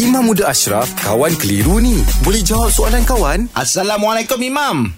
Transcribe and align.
Imam 0.00 0.24
Muda 0.24 0.48
Ashraf, 0.48 0.88
kawan 1.04 1.36
keliru 1.36 1.76
ni. 1.76 2.00
Boleh 2.24 2.40
jawab 2.40 2.72
soalan 2.72 3.04
kawan? 3.04 3.44
Assalamualaikum 3.52 4.40
Imam. 4.40 4.88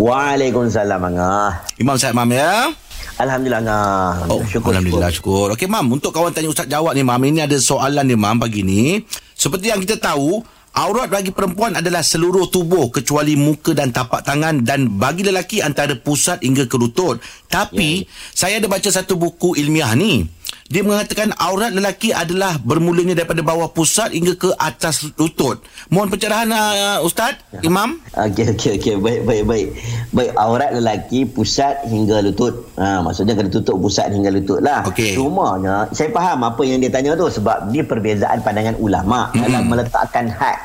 Waalaikumsalam 0.00 0.96
Angah. 0.96 1.60
Imam 1.76 1.92
sihat 2.00 2.16
Mam 2.16 2.32
ya? 2.32 2.72
Alhamdulillah 3.20 3.60
Angah. 3.60 4.24
Oh, 4.32 4.40
Alhamdulillah 4.40 5.12
syukur. 5.12 5.52
Okey 5.52 5.68
Mam, 5.68 5.92
untuk 5.92 6.16
kawan 6.16 6.32
tanya 6.32 6.48
Ustaz 6.48 6.64
jawab 6.72 6.96
ni 6.96 7.04
Mam, 7.04 7.20
ini 7.20 7.44
ada 7.44 7.60
soalan 7.60 8.08
ni 8.08 8.16
Mam 8.16 8.40
pagi 8.40 8.64
ni. 8.64 8.96
Seperti 9.36 9.68
yang 9.68 9.84
kita 9.84 10.00
tahu, 10.00 10.40
Aurat 10.74 11.06
bagi 11.06 11.30
perempuan 11.30 11.78
adalah 11.78 12.02
seluruh 12.02 12.50
tubuh 12.50 12.90
kecuali 12.90 13.38
muka 13.38 13.78
dan 13.78 13.94
tapak 13.94 14.26
tangan 14.26 14.66
dan 14.66 14.90
bagi 14.98 15.22
lelaki 15.22 15.62
antara 15.62 15.94
pusat 15.94 16.42
hingga 16.42 16.66
ke 16.66 16.74
lutut. 16.74 17.22
Tapi 17.46 18.02
ya. 18.02 18.34
saya 18.34 18.54
ada 18.58 18.66
baca 18.66 18.90
satu 18.90 19.14
buku 19.14 19.54
ilmiah 19.54 19.94
ni. 19.94 20.26
Dia 20.64 20.80
mengatakan 20.80 21.36
aurat 21.36 21.76
lelaki 21.76 22.16
adalah 22.16 22.56
bermulanya 22.56 23.12
daripada 23.12 23.44
bawah 23.44 23.68
pusat 23.68 24.16
hingga 24.16 24.32
ke 24.32 24.48
atas 24.56 25.04
lutut. 25.20 25.60
Mohon 25.92 26.16
pencerahan 26.16 26.48
uh, 26.48 27.04
Ustaz, 27.04 27.36
ya. 27.52 27.60
Imam. 27.68 28.00
Okey 28.16 28.56
okey 28.56 28.80
okey 28.80 28.94
baik 28.96 29.28
baik 29.28 29.44
baik. 29.44 29.68
Baik 30.16 30.32
aurat 30.40 30.72
lelaki 30.72 31.28
pusat 31.28 31.84
hingga 31.84 32.24
lutut. 32.24 32.64
Ha 32.80 33.04
maksudnya 33.04 33.36
kena 33.36 33.52
tutup 33.52 33.76
pusat 33.76 34.08
hingga 34.08 34.32
lutut 34.32 34.64
lah. 34.64 34.88
Okay. 34.88 35.12
Cumanya 35.12 35.84
saya 35.92 36.08
faham 36.08 36.40
apa 36.48 36.64
yang 36.64 36.80
dia 36.80 36.88
tanya 36.88 37.12
tu 37.12 37.28
sebab 37.28 37.68
dia 37.68 37.84
perbezaan 37.84 38.40
pandangan 38.40 38.80
ulama 38.80 39.28
mm-hmm. 39.30 39.44
dalam 39.44 39.62
meletakkan 39.68 40.32
had. 40.32 40.56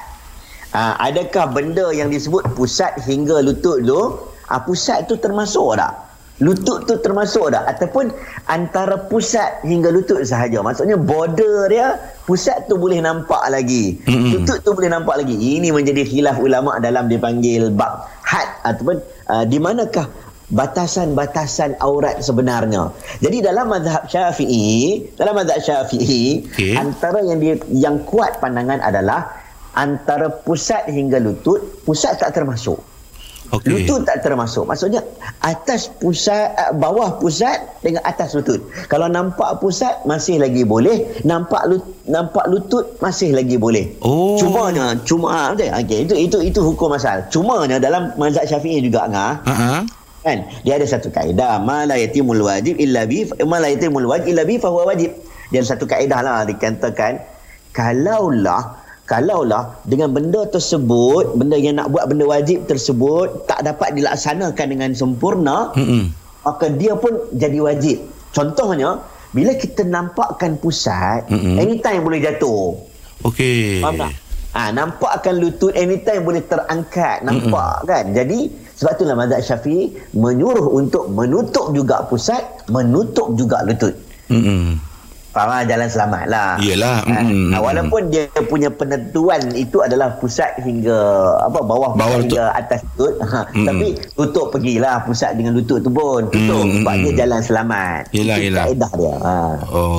Ha, 0.70 1.02
adakah 1.02 1.50
benda 1.50 1.90
yang 1.90 2.14
disebut 2.14 2.46
pusat 2.54 2.94
hingga 3.10 3.42
lutut 3.42 3.82
tu, 3.82 4.02
ha, 4.46 4.62
pusat 4.62 5.10
tu 5.10 5.18
termasuk 5.18 5.74
tak? 5.76 6.09
Lutut 6.40 6.88
tu 6.88 6.96
termasuk 7.04 7.52
tak 7.52 7.68
ataupun 7.76 8.12
antara 8.48 8.96
pusat 9.12 9.60
hingga 9.68 9.92
lutut 9.92 10.24
sahaja 10.24 10.64
maksudnya 10.64 10.96
border 10.96 11.68
dia 11.68 12.00
pusat 12.24 12.68
tu 12.72 12.80
boleh 12.80 13.04
nampak 13.04 13.44
lagi 13.52 14.00
mm-hmm. 14.08 14.32
lutut 14.40 14.60
tu 14.64 14.72
boleh 14.72 14.88
nampak 14.88 15.20
lagi 15.20 15.36
ini 15.36 15.70
menjadi 15.76 16.08
khilaf 16.08 16.40
ulama 16.40 16.80
dalam 16.80 17.12
dipanggil 17.12 17.72
bab 17.76 18.08
had 18.24 18.48
ataupun 18.64 19.04
uh, 19.28 19.44
di 19.44 19.60
manakah 19.60 20.08
batasan-batasan 20.50 21.78
aurat 21.78 22.26
sebenarnya. 22.26 22.90
Jadi 23.22 23.38
dalam 23.46 23.70
mazhab 23.70 24.10
Syafi'i, 24.10 25.06
dalam 25.14 25.38
mazhab 25.38 25.62
Syafi'i, 25.62 26.50
okay. 26.50 26.74
antara 26.74 27.22
yang 27.22 27.38
dia, 27.38 27.56
yang 27.70 28.02
kuat 28.02 28.42
pandangan 28.42 28.82
adalah 28.82 29.30
antara 29.78 30.34
pusat 30.34 30.90
hingga 30.90 31.22
lutut, 31.22 31.86
pusat 31.86 32.18
tak 32.18 32.34
termasuk. 32.34 32.82
Okay. 33.50 33.82
Lutut 33.82 34.06
tak 34.06 34.22
termasuk. 34.22 34.70
Maksudnya 34.70 35.02
atas 35.42 35.90
pusat 35.98 36.54
eh, 36.54 36.72
bawah 36.78 37.18
pusat 37.18 37.82
dengan 37.82 38.06
atas 38.06 38.38
lutut. 38.38 38.62
Kalau 38.86 39.10
nampak 39.10 39.58
pusat 39.58 40.06
masih 40.06 40.38
lagi 40.38 40.62
boleh, 40.62 41.26
nampak 41.26 41.66
lut, 41.66 41.82
nampak 42.06 42.46
lutut 42.46 42.86
masih 43.02 43.34
lagi 43.34 43.58
boleh. 43.58 43.90
Oh. 44.06 44.38
Cuma 44.38 44.70
nya 44.70 44.94
cuma 45.02 45.50
okay, 45.58 45.74
okay, 45.74 46.06
itu 46.06 46.14
itu 46.14 46.38
itu 46.46 46.60
hukum 46.62 46.94
asal. 46.94 47.26
Cuma 47.34 47.66
nya 47.66 47.82
dalam 47.82 48.14
mazhab 48.22 48.46
Syafi'i 48.46 48.86
juga 48.86 49.10
ngah. 49.10 49.34
Uh-huh. 49.50 49.82
Kan? 50.20 50.46
Dia 50.62 50.78
ada 50.78 50.86
satu 50.86 51.10
kaedah, 51.10 51.58
ma 51.64 51.90
la 51.90 51.98
yatimul 51.98 52.46
wajib 52.46 52.78
illa 52.78 53.10
bi 53.10 53.26
ma 53.50 53.58
la 53.58 53.74
yatimul 53.74 54.06
wajib 54.06 54.30
illa 54.30 54.44
bi 54.46 54.62
fa 54.62 54.70
huwa 54.70 54.94
wajib. 54.94 55.10
Dia 55.50 55.66
ada 55.66 55.74
satu 55.74 55.90
kaedah 55.90 56.22
lah 56.22 56.46
dikatakan 56.46 57.18
kalaulah 57.74 58.78
kalaulah 59.10 59.74
dengan 59.90 60.14
benda 60.14 60.46
tersebut 60.46 61.34
benda 61.34 61.58
yang 61.58 61.82
nak 61.82 61.90
buat 61.90 62.06
benda 62.06 62.30
wajib 62.30 62.70
tersebut 62.70 63.50
tak 63.50 63.66
dapat 63.66 63.98
dilaksanakan 63.98 64.68
dengan 64.70 64.94
sempurna 64.94 65.74
mm-hmm. 65.74 66.04
maka 66.46 66.70
dia 66.78 66.94
pun 66.94 67.18
jadi 67.34 67.58
wajib 67.58 67.98
contohnya 68.30 69.02
bila 69.34 69.58
kita 69.58 69.82
nampakkan 69.82 70.62
pusat 70.62 71.26
mm-hmm. 71.26 71.58
anytime 71.58 72.06
boleh 72.06 72.22
jatuh 72.22 72.78
okey 73.26 73.82
faham 73.82 73.98
tak 73.98 74.14
ha, 74.54 74.70
nampakkan 74.70 75.42
lutut 75.42 75.74
anytime 75.74 76.22
boleh 76.22 76.46
terangkat 76.46 77.26
nampak 77.26 77.82
mm-hmm. 77.82 77.90
kan 77.90 78.06
jadi 78.14 78.40
sebab 78.78 78.94
itulah 78.96 79.16
mazhab 79.18 79.42
syafi'i 79.42 79.92
menyuruh 80.14 80.70
untuk 80.72 81.10
menutup 81.10 81.74
juga 81.74 82.06
pusat 82.06 82.46
menutup 82.70 83.34
juga 83.34 83.66
lutut 83.66 83.98
mm-hmm. 84.30 84.89
Faham 85.40 85.64
jalan 85.64 85.88
selamat 85.88 86.24
lah. 86.28 86.52
Iyalah. 86.60 86.98
Ha, 87.08 87.24
mm, 87.24 87.32
mm, 87.32 87.52
walaupun 87.64 88.02
dia 88.12 88.28
punya 88.44 88.68
penentuan 88.68 89.40
itu 89.56 89.80
adalah 89.80 90.20
pusat 90.20 90.52
hingga 90.60 91.00
apa 91.48 91.60
bawah, 91.64 91.96
bawah 91.96 92.20
hingga 92.20 92.52
atas 92.52 92.84
lutut. 93.00 93.16
Ha, 93.24 93.48
mm, 93.48 93.64
tapi 93.64 93.88
tutup 94.20 94.52
pergilah 94.52 95.00
pusat 95.08 95.40
dengan 95.40 95.56
lutut 95.56 95.80
tu 95.80 95.88
pun. 95.88 96.28
Tutup 96.28 96.68
mm, 96.68 96.84
sebab 96.84 96.92
mm, 96.92 97.04
dia 97.08 97.14
jalan 97.24 97.40
selamat. 97.40 98.02
Iyalah, 98.12 98.38
iyalah. 98.44 98.66
Kaedah 98.68 98.92
dia. 99.00 99.14
Ha. 99.24 99.36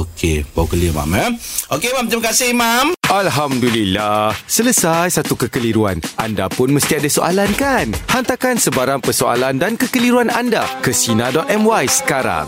Okey, 0.04 0.36
bawa 0.52 0.66
clear 0.68 0.92
Mam. 0.92 1.12
Eh? 1.16 1.30
Okey 1.72 1.88
Mam, 1.96 2.04
terima 2.12 2.24
kasih 2.28 2.50
Mam. 2.52 2.86
Alhamdulillah, 3.10 4.36
selesai 4.44 5.18
satu 5.18 5.34
kekeliruan. 5.34 5.98
Anda 6.20 6.46
pun 6.46 6.70
mesti 6.70 7.00
ada 7.00 7.10
soalan 7.10 7.50
kan? 7.56 7.90
Hantarkan 8.12 8.60
sebarang 8.60 9.00
persoalan 9.02 9.58
dan 9.58 9.74
kekeliruan 9.74 10.28
anda 10.30 10.68
ke 10.84 10.94
Sina.my 10.94 11.90
sekarang. 11.90 12.46